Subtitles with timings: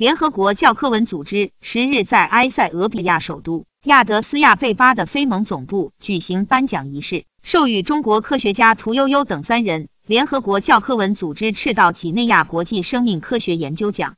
[0.00, 7.26] 联合国教科文组织十日在埃塞俄比亚首都亚德斯亚贝巴的非盟总部举行颁奖仪式。
[7.42, 14.16] 授予中国科学家屠呦呦等三人联合国教科文组织赤道几内亚国际生命科学研究奖。